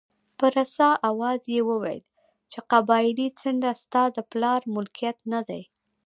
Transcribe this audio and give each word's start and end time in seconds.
په 0.37 0.45
رسا 0.57 0.89
اواز 1.09 1.41
یې 1.53 1.61
وویل 1.69 2.01
چې 2.51 2.59
قبایلي 2.71 3.27
څنډه 3.39 3.71
ستا 3.81 4.03
د 4.15 4.17
پلار 4.31 4.61
ملکیت 4.75 5.17
نه 5.33 5.41
دی. 5.47 5.61